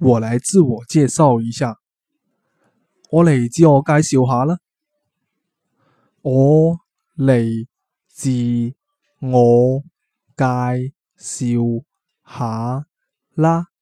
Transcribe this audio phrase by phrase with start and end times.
[0.00, 1.76] 我来自我介绍一下。
[3.10, 4.58] 我嚟自我介绍下啦。
[6.22, 6.78] 我
[7.16, 7.66] 嚟
[8.08, 8.30] 自
[9.20, 9.82] 我
[10.36, 11.58] 介绍
[12.26, 12.86] 下
[13.34, 13.73] 啦。